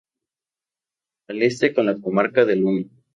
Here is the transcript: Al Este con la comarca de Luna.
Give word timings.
Al 1.29 1.43
Este 1.43 1.75
con 1.75 1.85
la 1.85 1.99
comarca 2.01 2.43
de 2.43 2.55
Luna. 2.55 2.85